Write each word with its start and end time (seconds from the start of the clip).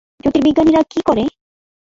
জ্যোতির্বিজ্ঞানীরা 0.19 0.81
কী 0.91 0.99
করে? 1.05 1.23